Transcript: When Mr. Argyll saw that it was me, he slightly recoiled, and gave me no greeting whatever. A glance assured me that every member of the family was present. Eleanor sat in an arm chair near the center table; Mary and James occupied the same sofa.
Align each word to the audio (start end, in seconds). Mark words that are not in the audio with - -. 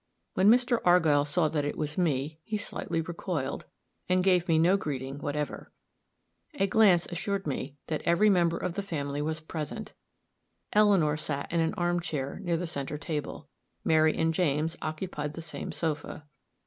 When 0.33 0.49
Mr. 0.49 0.79
Argyll 0.83 1.25
saw 1.25 1.47
that 1.49 1.63
it 1.63 1.77
was 1.77 1.95
me, 1.95 2.39
he 2.43 2.57
slightly 2.57 3.01
recoiled, 3.01 3.65
and 4.09 4.23
gave 4.23 4.47
me 4.47 4.57
no 4.57 4.75
greeting 4.75 5.19
whatever. 5.19 5.71
A 6.55 6.65
glance 6.65 7.05
assured 7.11 7.45
me 7.45 7.77
that 7.85 8.01
every 8.01 8.27
member 8.27 8.57
of 8.57 8.73
the 8.73 8.81
family 8.81 9.21
was 9.21 9.39
present. 9.39 9.93
Eleanor 10.73 11.17
sat 11.17 11.51
in 11.51 11.59
an 11.59 11.75
arm 11.75 11.99
chair 11.99 12.39
near 12.41 12.57
the 12.57 12.65
center 12.65 12.97
table; 12.97 13.47
Mary 13.85 14.17
and 14.17 14.33
James 14.33 14.75
occupied 14.81 15.33
the 15.33 15.41
same 15.43 15.71
sofa. 15.71 16.25